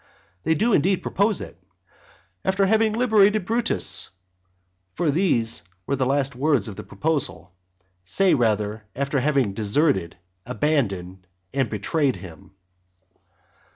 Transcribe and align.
They 0.45 0.55
do 0.55 0.73
indeed 0.73 1.03
propose 1.03 1.41
it, 1.41 1.61
"after 2.43 2.65
having 2.65 2.93
liberated 2.93 3.45
Brutus," 3.45 4.09
for 4.95 5.11
those 5.11 5.61
were 5.85 5.95
the 5.95 6.07
last 6.07 6.35
words 6.35 6.67
of 6.67 6.75
the 6.75 6.83
proposal, 6.83 7.53
say 8.03 8.33
rather, 8.33 8.83
after 8.95 9.19
having 9.19 9.53
deserted, 9.53 10.17
abandoned, 10.43 11.27
and 11.53 11.69
betrayed 11.69 12.15
him. 12.15 12.49